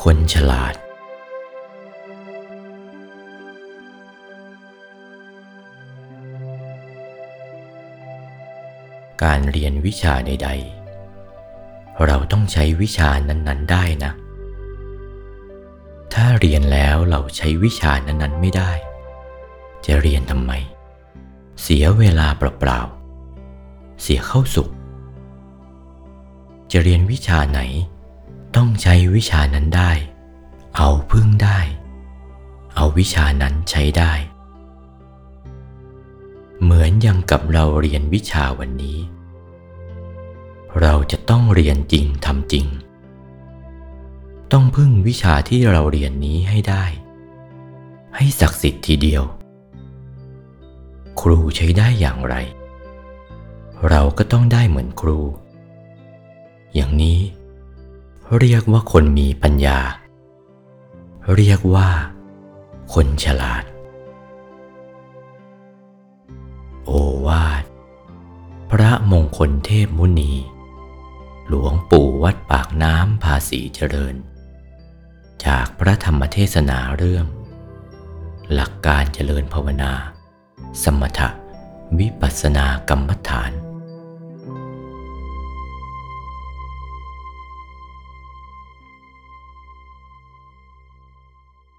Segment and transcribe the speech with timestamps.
[0.00, 0.74] คนฉลาด
[9.22, 10.50] การเรียนวิชาใด
[11.28, 14.12] ๆ เราต้องใช้วิชานั้น ๆ ได้นะ
[16.14, 18.72] ถ้าเรียนแล้วเราใช้วิชานั้น ๆ ไม่ได้
[19.86, 20.52] จะเรียนทำไม
[21.62, 24.70] เสียเวลาเปล่าๆเสียเข้าสุข
[26.72, 27.60] จะเรียนวิชาไหน
[28.56, 29.92] ต้องใช้วิชานั้นได้
[30.76, 31.58] เอาพึ่งได้
[32.76, 34.12] เอาวิชานั้นใช้ได้
[36.62, 38.98] เหมือนอย่างกับเราเรียนวิชาวันนี้
[40.80, 42.66] เราจะต้องเรียนจริงทำจริง
[44.52, 46.84] ต้องพึ่งวิชาที่เราเรียนนี้ให้ได้
[48.16, 49.24] ให้ศักดิ์สิทธิ์ทีเดียว
[51.20, 52.34] ครูใช้ได้อย่างไร
[53.90, 55.18] เราก็ต้องได้เหมือนครู
[56.74, 57.18] อย่างนี้
[58.40, 59.78] เรียกว่าคนมีปัญญา
[61.34, 61.88] เรียกว่า
[62.92, 63.64] คนฉลาด
[66.86, 66.90] โอ
[67.26, 67.64] วาท
[68.70, 70.32] พระมงคลเทพมุนี
[71.48, 74.14] หลวงปู่วัดปากน้ำภาษีเจริญ
[75.46, 77.26] จากพระธรรมเทศนาเรื่อง
[78.52, 79.92] หลักการเจริญภาวนา
[80.82, 81.28] สมถะ
[81.98, 83.50] วิปัสสนากรรมฐาน